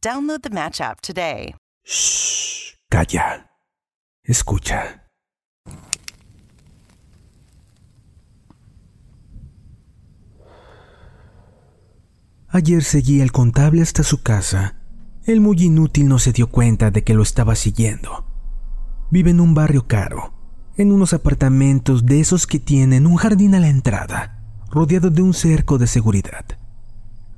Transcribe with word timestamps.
Download 0.00 0.42
the 0.42 0.50
Match 0.50 0.80
app 0.80 1.00
today. 1.00 1.54
Shh. 1.84 2.74
Calla. 2.88 3.50
Escucha. 4.22 5.04
Ayer 12.50 12.84
seguí 12.84 13.20
al 13.20 13.32
contable 13.32 13.82
hasta 13.82 14.04
su 14.04 14.22
casa. 14.22 14.76
El 15.24 15.40
muy 15.40 15.60
inútil 15.64 16.06
no 16.06 16.20
se 16.20 16.32
dio 16.32 16.48
cuenta 16.48 16.92
de 16.92 17.02
que 17.02 17.14
lo 17.14 17.22
estaba 17.22 17.56
siguiendo. 17.56 18.24
Vive 19.10 19.30
en 19.32 19.40
un 19.40 19.52
barrio 19.52 19.88
caro, 19.88 20.32
en 20.76 20.92
unos 20.92 21.12
apartamentos 21.12 22.06
de 22.06 22.20
esos 22.20 22.46
que 22.46 22.60
tienen 22.60 23.04
un 23.06 23.16
jardín 23.16 23.56
a 23.56 23.60
la 23.60 23.68
entrada, 23.68 24.44
rodeado 24.70 25.10
de 25.10 25.22
un 25.22 25.34
cerco 25.34 25.76
de 25.76 25.88
seguridad. 25.88 26.44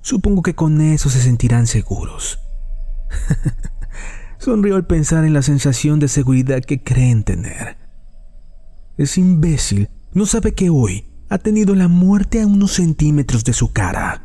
Supongo 0.03 0.43
que 0.43 0.55
con 0.55 0.81
eso 0.81 1.09
se 1.09 1.23
sentirán 1.23 1.67
seguros. 1.67 2.39
Sonrió 4.39 4.77
al 4.77 4.87
pensar 4.87 5.25
en 5.25 5.33
la 5.33 5.43
sensación 5.43 6.01
de 6.01 6.09
seguridad 6.09 6.63
que 6.63 6.83
creen 6.83 7.25
tener. 7.25 7.77
Ese 8.97 9.21
imbécil 9.21 9.89
no 10.13 10.27
sabe 10.27 10.53
que 10.53 10.71
hoy 10.71 11.11
ha 11.29 11.39
tenido 11.39 11.75
la 11.75 11.89
muerte 11.89 12.43
a 12.43 12.47
unos 12.47 12.73
centímetros 12.73 13.45
de 13.45 13.53
su 13.53 13.73
cara. 13.73 14.23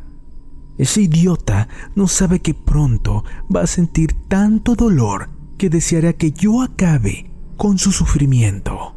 Ese 0.78 1.02
idiota 1.02 1.68
no 1.94 2.08
sabe 2.08 2.40
que 2.40 2.52
pronto 2.52 3.24
va 3.54 3.62
a 3.62 3.66
sentir 3.66 4.14
tanto 4.28 4.74
dolor 4.74 5.30
que 5.56 5.70
deseará 5.70 6.12
que 6.12 6.32
yo 6.32 6.62
acabe 6.62 7.30
con 7.56 7.78
su 7.78 7.92
sufrimiento. 7.92 8.94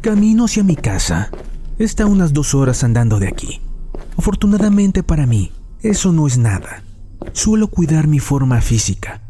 Camino 0.00 0.46
hacia 0.46 0.64
mi 0.64 0.74
casa. 0.74 1.30
Está 1.78 2.06
unas 2.06 2.32
dos 2.32 2.54
horas 2.54 2.82
andando 2.82 3.20
de 3.20 3.28
aquí. 3.28 3.60
Afortunadamente 4.18 5.02
para 5.02 5.26
mí, 5.26 5.52
eso 5.80 6.12
no 6.12 6.26
es 6.26 6.38
nada. 6.38 6.82
Suelo 7.32 7.68
cuidar 7.68 8.06
mi 8.06 8.18
forma 8.18 8.60
física. 8.60 9.22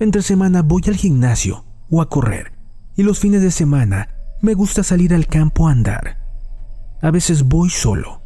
Entre 0.00 0.22
semana 0.22 0.62
voy 0.62 0.82
al 0.86 0.96
gimnasio 0.96 1.64
o 1.90 2.02
a 2.02 2.08
correr 2.08 2.52
y 2.96 3.02
los 3.02 3.20
fines 3.20 3.42
de 3.42 3.50
semana 3.50 4.08
me 4.42 4.54
gusta 4.54 4.82
salir 4.82 5.14
al 5.14 5.26
campo 5.26 5.68
a 5.68 5.72
andar. 5.72 6.18
A 7.00 7.10
veces 7.10 7.44
voy 7.44 7.70
solo. 7.70 8.22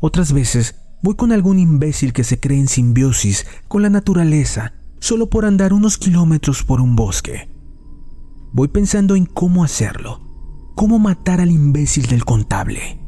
Otras 0.00 0.32
veces 0.32 0.76
voy 1.02 1.16
con 1.16 1.32
algún 1.32 1.58
imbécil 1.58 2.12
que 2.12 2.24
se 2.24 2.40
cree 2.40 2.58
en 2.58 2.68
simbiosis 2.68 3.46
con 3.68 3.82
la 3.82 3.90
naturaleza 3.90 4.72
solo 5.00 5.28
por 5.28 5.44
andar 5.44 5.72
unos 5.72 5.98
kilómetros 5.98 6.62
por 6.62 6.80
un 6.80 6.96
bosque. 6.96 7.50
Voy 8.52 8.68
pensando 8.68 9.16
en 9.16 9.26
cómo 9.26 9.64
hacerlo, 9.64 10.20
cómo 10.76 10.98
matar 10.98 11.40
al 11.40 11.50
imbécil 11.50 12.06
del 12.06 12.24
contable. 12.24 13.00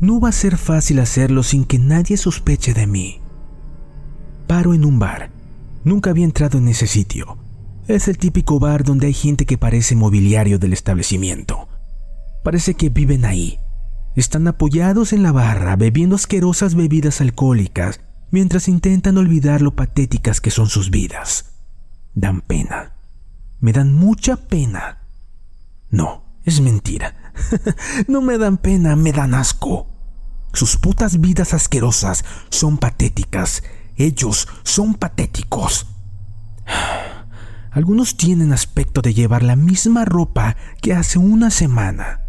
No 0.00 0.20
va 0.20 0.30
a 0.30 0.32
ser 0.32 0.56
fácil 0.56 0.98
hacerlo 0.98 1.42
sin 1.42 1.64
que 1.64 1.78
nadie 1.78 2.16
sospeche 2.16 2.72
de 2.72 2.86
mí. 2.86 3.20
En 4.66 4.84
un 4.84 4.98
bar. 4.98 5.30
Nunca 5.84 6.10
había 6.10 6.26
entrado 6.26 6.58
en 6.58 6.68
ese 6.68 6.86
sitio. 6.86 7.38
Es 7.88 8.08
el 8.08 8.18
típico 8.18 8.60
bar 8.60 8.84
donde 8.84 9.06
hay 9.06 9.14
gente 9.14 9.46
que 9.46 9.56
parece 9.56 9.96
mobiliario 9.96 10.58
del 10.58 10.74
establecimiento. 10.74 11.66
Parece 12.44 12.74
que 12.74 12.90
viven 12.90 13.24
ahí. 13.24 13.58
Están 14.16 14.46
apoyados 14.46 15.14
en 15.14 15.22
la 15.22 15.32
barra 15.32 15.76
bebiendo 15.76 16.16
asquerosas 16.16 16.74
bebidas 16.74 17.22
alcohólicas 17.22 18.00
mientras 18.30 18.68
intentan 18.68 19.16
olvidar 19.16 19.62
lo 19.62 19.74
patéticas 19.74 20.42
que 20.42 20.50
son 20.50 20.68
sus 20.68 20.90
vidas. 20.90 21.52
Dan 22.14 22.42
pena. 22.42 22.92
Me 23.60 23.72
dan 23.72 23.94
mucha 23.94 24.36
pena. 24.36 24.98
No, 25.90 26.22
es 26.44 26.60
mentira. 26.60 27.32
no 28.08 28.20
me 28.20 28.36
dan 28.36 28.58
pena, 28.58 28.94
me 28.94 29.12
dan 29.12 29.34
asco. 29.34 29.86
Sus 30.52 30.76
putas 30.76 31.18
vidas 31.18 31.54
asquerosas 31.54 32.26
son 32.50 32.76
patéticas. 32.76 33.62
Ellos 34.00 34.48
son 34.62 34.94
patéticos. 34.94 35.86
Algunos 37.70 38.16
tienen 38.16 38.50
aspecto 38.50 39.02
de 39.02 39.12
llevar 39.12 39.42
la 39.42 39.56
misma 39.56 40.06
ropa 40.06 40.56
que 40.80 40.94
hace 40.94 41.18
una 41.18 41.50
semana. 41.50 42.22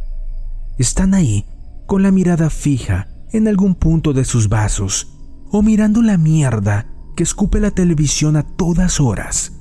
Están 0.78 1.14
ahí 1.14 1.46
con 1.86 2.04
la 2.04 2.12
mirada 2.12 2.50
fija 2.50 3.08
en 3.32 3.48
algún 3.48 3.76
punto 3.76 4.12
de 4.12 4.26
sus 4.26 4.50
vasos 4.50 5.16
o 5.50 5.62
mirando 5.62 6.02
la 6.02 6.18
mierda 6.18 6.88
que 7.16 7.24
escupe 7.24 7.62
la 7.62 7.72
televisión 7.72 8.36
a 8.36 8.44
todas 8.44 9.00
horas. 9.00 9.54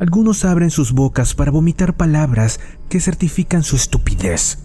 Algunos 0.00 0.44
abren 0.44 0.68
sus 0.68 0.92
bocas 0.92 1.32
para 1.32 1.50
vomitar 1.50 1.96
palabras 1.96 2.60
que 2.90 3.00
certifican 3.00 3.62
su 3.62 3.76
estupidez. 3.76 4.58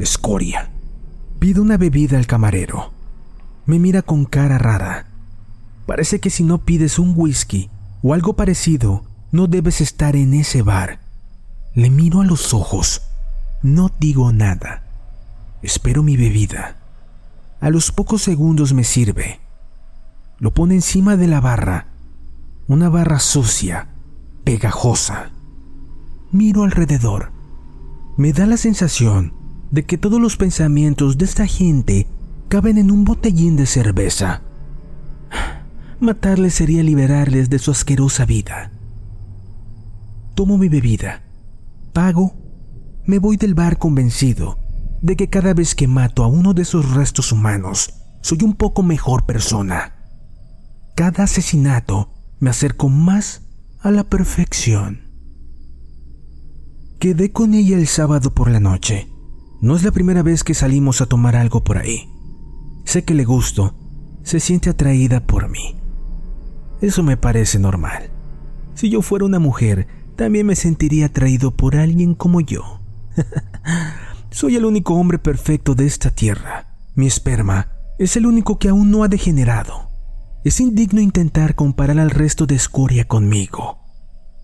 Escoria. 0.00 0.72
Pido 1.38 1.62
una 1.62 1.76
bebida 1.76 2.18
al 2.18 2.26
camarero. 2.26 2.92
Me 3.66 3.78
mira 3.78 4.02
con 4.02 4.24
cara 4.24 4.58
rara. 4.58 5.13
Parece 5.86 6.20
que 6.20 6.30
si 6.30 6.44
no 6.44 6.64
pides 6.64 6.98
un 6.98 7.12
whisky 7.16 7.70
o 8.02 8.14
algo 8.14 8.34
parecido, 8.34 9.04
no 9.32 9.46
debes 9.46 9.80
estar 9.80 10.16
en 10.16 10.34
ese 10.34 10.62
bar. 10.62 11.00
Le 11.74 11.90
miro 11.90 12.20
a 12.20 12.24
los 12.24 12.54
ojos. 12.54 13.02
No 13.62 13.90
digo 13.98 14.32
nada. 14.32 14.84
Espero 15.62 16.02
mi 16.02 16.16
bebida. 16.16 16.76
A 17.60 17.70
los 17.70 17.90
pocos 17.90 18.22
segundos 18.22 18.72
me 18.72 18.84
sirve. 18.84 19.40
Lo 20.38 20.52
pone 20.52 20.74
encima 20.74 21.16
de 21.16 21.26
la 21.26 21.40
barra. 21.40 21.88
Una 22.68 22.88
barra 22.88 23.18
sucia, 23.18 23.88
pegajosa. 24.44 25.30
Miro 26.30 26.62
alrededor. 26.62 27.32
Me 28.16 28.32
da 28.32 28.46
la 28.46 28.56
sensación 28.56 29.32
de 29.70 29.84
que 29.84 29.98
todos 29.98 30.20
los 30.20 30.36
pensamientos 30.36 31.18
de 31.18 31.24
esta 31.24 31.46
gente 31.46 32.06
caben 32.48 32.78
en 32.78 32.90
un 32.90 33.04
botellín 33.04 33.56
de 33.56 33.66
cerveza. 33.66 34.42
Matarles 36.00 36.54
sería 36.54 36.82
liberarles 36.82 37.48
de 37.50 37.58
su 37.58 37.70
asquerosa 37.70 38.26
vida. 38.26 38.72
Tomo 40.34 40.58
mi 40.58 40.68
bebida, 40.68 41.22
pago, 41.92 42.34
me 43.06 43.18
voy 43.18 43.36
del 43.36 43.54
bar 43.54 43.78
convencido 43.78 44.58
de 45.02 45.16
que 45.16 45.28
cada 45.28 45.54
vez 45.54 45.74
que 45.74 45.86
mato 45.86 46.24
a 46.24 46.26
uno 46.26 46.54
de 46.54 46.62
esos 46.62 46.94
restos 46.94 47.30
humanos, 47.30 47.92
soy 48.22 48.38
un 48.42 48.54
poco 48.54 48.82
mejor 48.82 49.26
persona. 49.26 49.94
Cada 50.96 51.24
asesinato 51.24 52.10
me 52.40 52.50
acerco 52.50 52.88
más 52.88 53.42
a 53.80 53.90
la 53.90 54.04
perfección. 54.04 55.02
Quedé 56.98 57.32
con 57.32 57.52
ella 57.52 57.76
el 57.76 57.86
sábado 57.86 58.32
por 58.32 58.50
la 58.50 58.60
noche. 58.60 59.08
No 59.60 59.76
es 59.76 59.84
la 59.84 59.92
primera 59.92 60.22
vez 60.22 60.42
que 60.42 60.54
salimos 60.54 61.02
a 61.02 61.06
tomar 61.06 61.36
algo 61.36 61.62
por 61.62 61.76
ahí. 61.76 62.08
Sé 62.86 63.04
que 63.04 63.14
le 63.14 63.24
gusto, 63.24 63.74
se 64.22 64.40
siente 64.40 64.70
atraída 64.70 65.26
por 65.26 65.50
mí. 65.50 65.83
Eso 66.84 67.02
me 67.02 67.16
parece 67.16 67.58
normal. 67.58 68.10
Si 68.74 68.90
yo 68.90 69.00
fuera 69.00 69.24
una 69.24 69.38
mujer, 69.38 69.86
también 70.16 70.44
me 70.44 70.54
sentiría 70.54 71.06
atraído 71.06 71.50
por 71.50 71.76
alguien 71.76 72.14
como 72.14 72.42
yo. 72.42 72.82
Soy 74.30 74.56
el 74.56 74.66
único 74.66 74.92
hombre 74.92 75.18
perfecto 75.18 75.74
de 75.74 75.86
esta 75.86 76.10
tierra. 76.10 76.76
Mi 76.94 77.06
esperma 77.06 77.72
es 77.98 78.18
el 78.18 78.26
único 78.26 78.58
que 78.58 78.68
aún 78.68 78.90
no 78.90 79.02
ha 79.02 79.08
degenerado. 79.08 79.88
Es 80.44 80.60
indigno 80.60 81.00
intentar 81.00 81.54
comparar 81.54 81.98
al 81.98 82.10
resto 82.10 82.44
de 82.44 82.56
escoria 82.56 83.06
conmigo. 83.06 83.78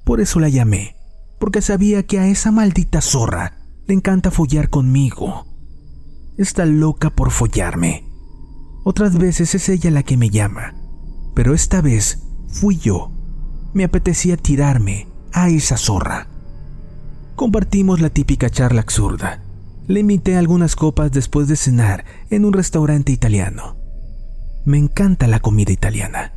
Por 0.07 0.23
eso 0.23 0.41
la 0.41 0.49
llamé, 0.49 0.97
porque 1.39 1.61
sabía 1.61 2.07
que 2.07 2.21
a 2.21 2.27
esa 2.27 2.51
maldita 2.51 3.03
zorra 3.03 3.59
le 3.87 3.93
encanta 3.93 4.31
follar 4.31 4.71
conmigo. 4.71 5.45
Está 6.39 6.65
loca 6.65 7.11
por 7.11 7.33
follarme. 7.33 8.09
Otras 8.83 9.19
veces 9.19 9.55
es 9.55 9.69
ella 9.69 9.91
la 9.91 10.05
que 10.05 10.17
me 10.17 10.31
llama, 10.31 10.75
pero 11.35 11.53
esta 11.53 11.83
vez 11.83 12.30
fui 12.51 12.79
yo. 12.79 13.11
Me 13.73 13.85
apetecía 13.85 14.37
tirarme 14.37 15.09
a 15.33 15.49
esa 15.49 15.77
zorra. 15.77 16.27
Compartimos 17.37 18.01
la 18.01 18.11
típica 18.11 18.51
charla 18.51 18.81
absurda 18.81 19.43
le 19.91 19.99
invité 19.99 20.37
algunas 20.37 20.77
copas 20.77 21.11
después 21.11 21.49
de 21.49 21.57
cenar 21.57 22.05
en 22.31 22.45
un 22.45 22.53
restaurante 22.53 23.11
italiano. 23.11 23.77
Me 24.65 24.79
encanta 24.79 25.27
la 25.27 25.41
comida 25.41 25.73
italiana. 25.73 26.33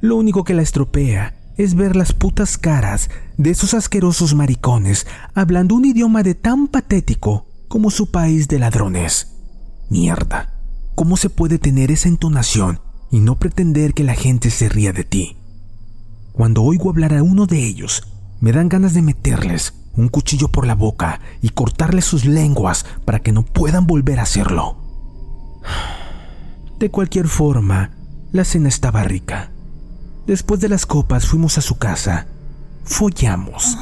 Lo 0.00 0.16
único 0.16 0.42
que 0.42 0.54
la 0.54 0.62
estropea 0.62 1.36
es 1.56 1.76
ver 1.76 1.94
las 1.94 2.12
putas 2.12 2.58
caras 2.58 3.08
de 3.36 3.50
esos 3.50 3.74
asquerosos 3.74 4.34
maricones 4.34 5.06
hablando 5.32 5.76
un 5.76 5.84
idioma 5.84 6.24
de 6.24 6.34
tan 6.34 6.66
patético 6.66 7.46
como 7.68 7.92
su 7.92 8.10
país 8.10 8.48
de 8.48 8.58
ladrones. 8.58 9.28
Mierda, 9.88 10.52
¿cómo 10.96 11.16
se 11.16 11.30
puede 11.30 11.60
tener 11.60 11.92
esa 11.92 12.08
entonación 12.08 12.80
y 13.12 13.20
no 13.20 13.38
pretender 13.38 13.94
que 13.94 14.02
la 14.02 14.14
gente 14.14 14.50
se 14.50 14.68
ría 14.68 14.92
de 14.92 15.04
ti? 15.04 15.36
Cuando 16.32 16.64
oigo 16.64 16.90
hablar 16.90 17.14
a 17.14 17.22
uno 17.22 17.46
de 17.46 17.64
ellos, 17.64 18.02
me 18.40 18.50
dan 18.50 18.68
ganas 18.68 18.94
de 18.94 19.02
meterles 19.02 19.74
un 19.94 20.08
cuchillo 20.08 20.48
por 20.48 20.66
la 20.66 20.74
boca 20.74 21.20
y 21.40 21.50
cortarles 21.50 22.04
sus 22.04 22.24
lenguas 22.24 22.86
para 23.04 23.20
que 23.20 23.32
no 23.32 23.44
puedan 23.44 23.86
volver 23.86 24.18
a 24.18 24.22
hacerlo. 24.22 24.76
De 26.78 26.90
cualquier 26.90 27.28
forma, 27.28 27.90
la 28.32 28.44
cena 28.44 28.68
estaba 28.68 29.04
rica. 29.04 29.50
Después 30.26 30.60
de 30.60 30.68
las 30.68 30.86
copas 30.86 31.26
fuimos 31.26 31.58
a 31.58 31.60
su 31.60 31.76
casa. 31.76 32.26
Follamos. 32.84 33.76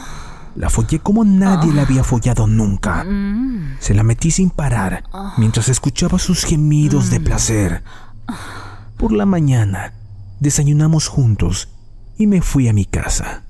La 0.57 0.69
follé 0.69 0.99
como 0.99 1.25
nadie 1.25 1.73
la 1.73 1.83
había 1.83 2.03
follado 2.03 2.47
nunca. 2.47 3.07
Se 3.79 3.95
la 3.95 4.03
metí 4.03 4.31
sin 4.31 4.51
parar 4.51 5.05
mientras 5.39 5.69
escuchaba 5.69 6.19
sus 6.19 6.45
gemidos 6.45 7.11
de 7.11 7.21
placer. 7.21 7.85
Por 9.01 9.13
la 9.13 9.25
mañana, 9.25 9.95
desayunamos 10.41 11.09
juntos 11.09 11.71
y 12.19 12.27
me 12.27 12.43
fui 12.43 12.69
a 12.69 12.75
mi 12.75 12.85
casa. 12.85 13.45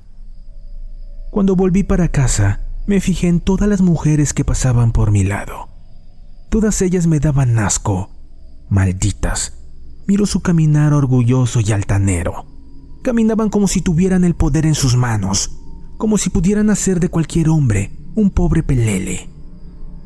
Cuando 1.32 1.56
volví 1.56 1.82
para 1.82 2.06
casa, 2.06 2.60
me 2.86 3.00
fijé 3.00 3.26
en 3.26 3.40
todas 3.40 3.68
las 3.68 3.80
mujeres 3.80 4.32
que 4.32 4.44
pasaban 4.44 4.92
por 4.92 5.10
mi 5.10 5.24
lado. 5.24 5.68
Todas 6.50 6.80
ellas 6.82 7.08
me 7.08 7.18
daban 7.18 7.58
asco. 7.58 8.10
Malditas. 8.68 9.54
Miro 10.06 10.24
su 10.24 10.38
caminar 10.38 10.92
orgulloso 10.92 11.58
y 11.58 11.72
altanero. 11.72 12.46
Caminaban 13.02 13.48
como 13.48 13.66
si 13.66 13.80
tuvieran 13.80 14.22
el 14.22 14.36
poder 14.36 14.66
en 14.66 14.76
sus 14.76 14.94
manos, 14.94 15.50
como 15.98 16.16
si 16.16 16.30
pudieran 16.30 16.70
hacer 16.70 17.00
de 17.00 17.08
cualquier 17.08 17.48
hombre 17.48 17.90
un 18.14 18.30
pobre 18.30 18.62
pelele. 18.62 19.28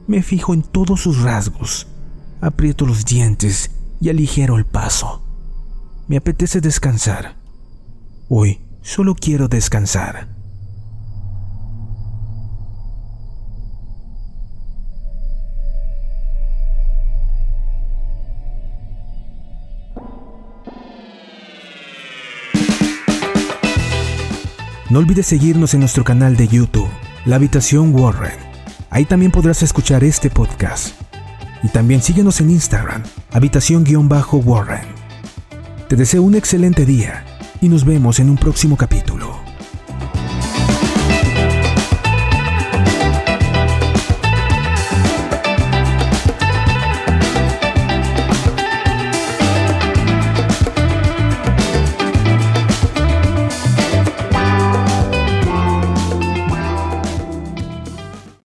Me 0.06 0.22
fijo 0.22 0.54
en 0.54 0.62
todos 0.62 1.02
sus 1.02 1.20
rasgos, 1.20 1.86
aprieto 2.40 2.86
los 2.86 3.04
dientes 3.04 3.72
y 4.00 4.08
aligero 4.08 4.56
el 4.56 4.64
paso. 4.64 5.23
Me 6.06 6.18
apetece 6.18 6.60
descansar. 6.60 7.36
Hoy 8.28 8.60
solo 8.82 9.14
quiero 9.14 9.48
descansar. 9.48 10.28
No 24.90 24.98
olvides 24.98 25.26
seguirnos 25.26 25.72
en 25.74 25.80
nuestro 25.80 26.04
canal 26.04 26.36
de 26.36 26.46
YouTube, 26.46 26.88
La 27.24 27.36
Habitación 27.36 27.94
Warren. 27.94 28.38
Ahí 28.90 29.06
también 29.06 29.32
podrás 29.32 29.62
escuchar 29.62 30.04
este 30.04 30.30
podcast. 30.30 30.94
Y 31.62 31.68
también 31.68 32.02
síguenos 32.02 32.40
en 32.42 32.50
Instagram, 32.50 33.02
Habitación-Warren. 33.32 35.03
Te 35.94 35.98
deseo 35.98 36.24
un 36.24 36.34
excelente 36.34 36.84
día 36.84 37.24
y 37.60 37.68
nos 37.68 37.84
vemos 37.84 38.18
en 38.18 38.28
un 38.28 38.36
próximo 38.36 38.76
capítulo. 38.76 39.33